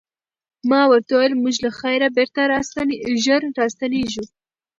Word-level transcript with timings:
ما 0.69 0.81
ورته 0.91 1.11
وویل 1.13 1.33
موږ 1.43 1.55
له 1.65 1.71
خیره 1.79 2.07
بېرته 2.17 2.41
ژر 3.23 3.41
راستنیږو. 3.59 4.25